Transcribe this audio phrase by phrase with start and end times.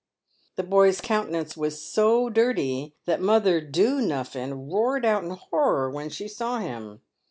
[0.55, 6.09] The boy's countenance was so dirty that Mother Doo nuffin roared out in horror when
[6.09, 7.01] she saw him.